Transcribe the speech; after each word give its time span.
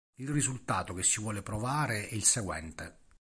Il 0.15 0.29
risultato 0.29 0.95
che 0.95 1.03
si 1.03 1.21
vuole 1.21 1.43
provare 1.43 2.07
è 2.09 2.15
il 2.15 2.23
seguente. 2.23 3.01